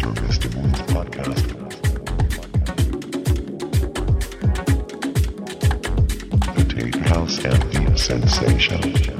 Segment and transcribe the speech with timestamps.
[0.00, 0.16] The
[7.06, 9.19] House and the Sensation.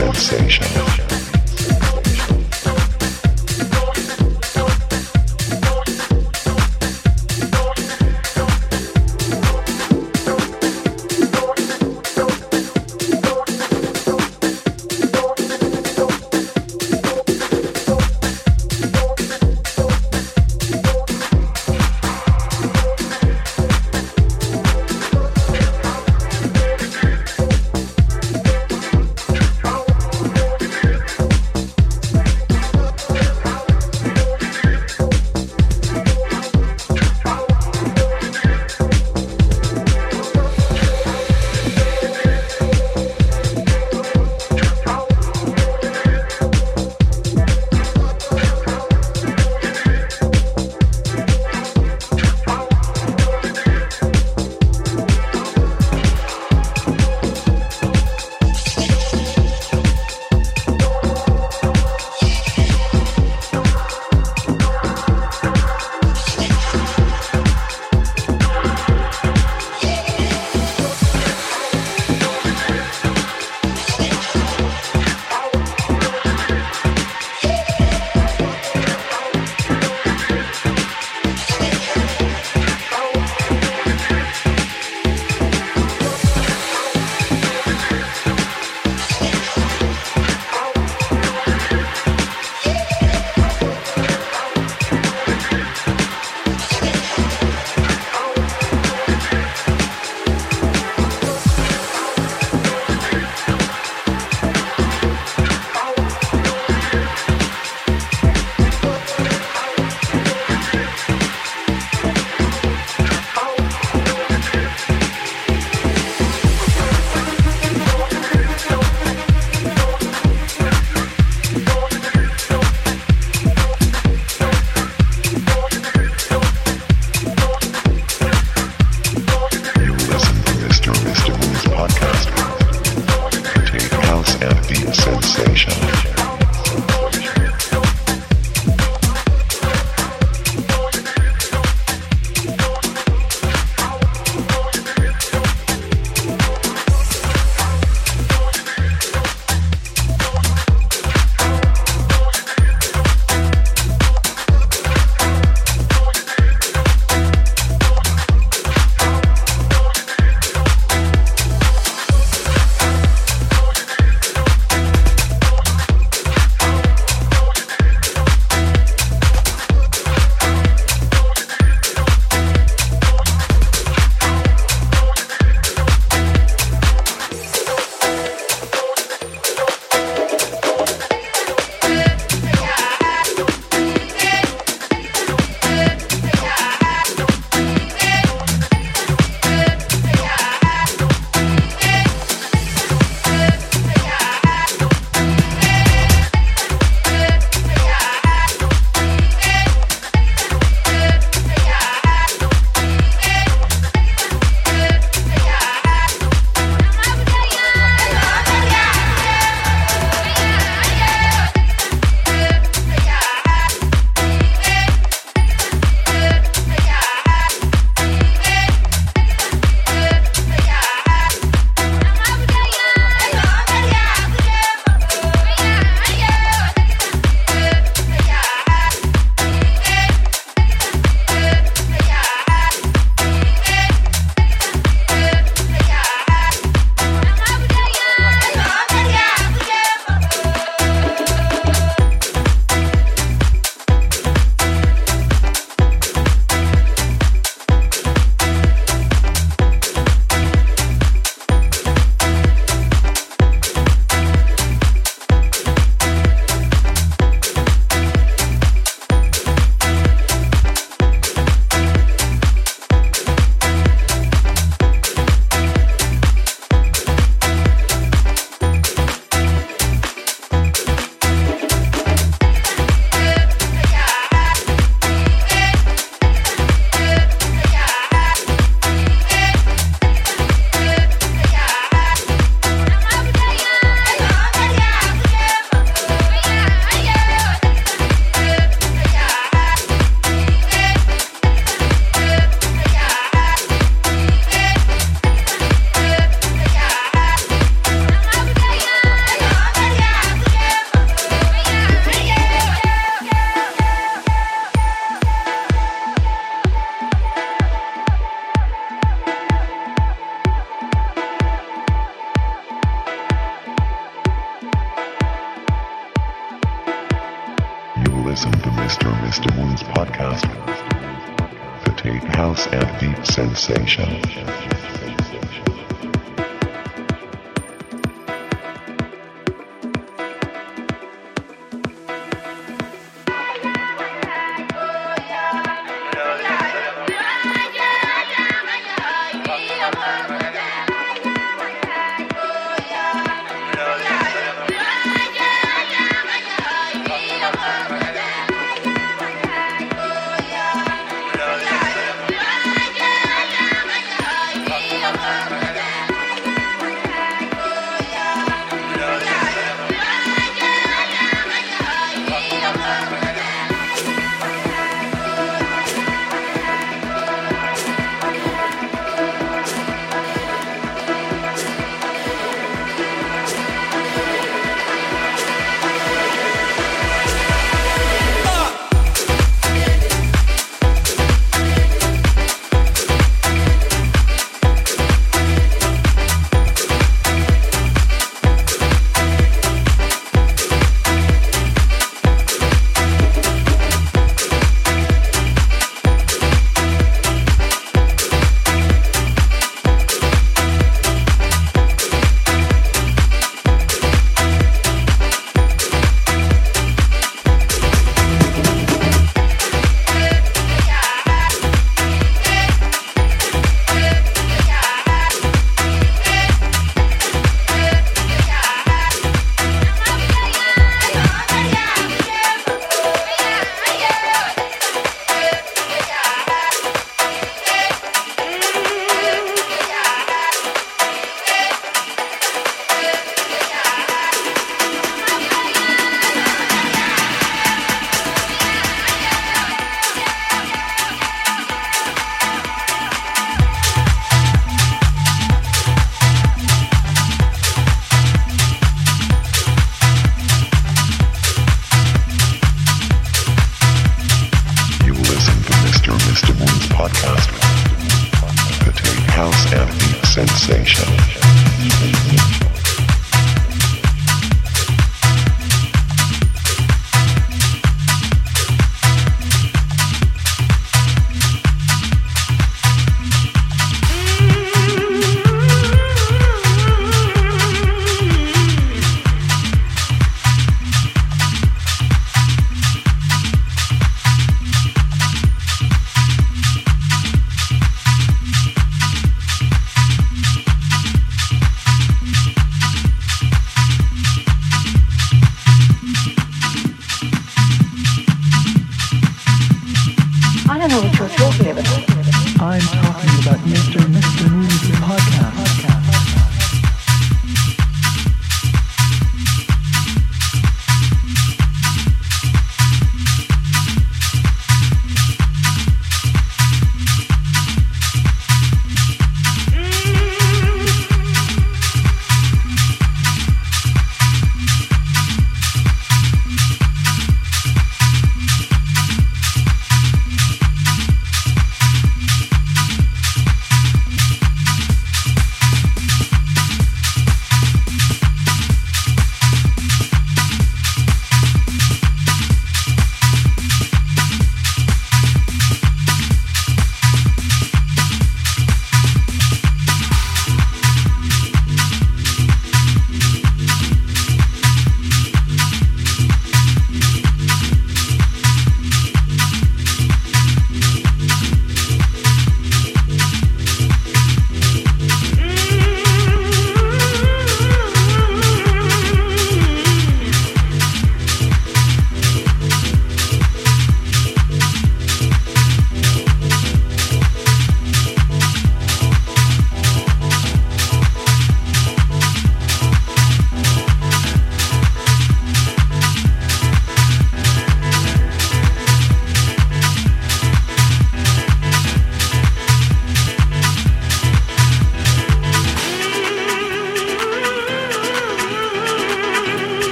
[0.00, 1.29] sensation.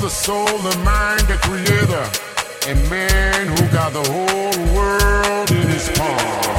[0.00, 2.10] the soul and mind, the creator,
[2.68, 6.57] and man who got the whole world in his palm.